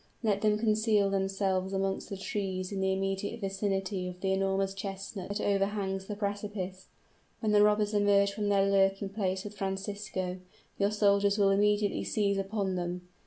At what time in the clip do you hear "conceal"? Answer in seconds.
0.57-1.11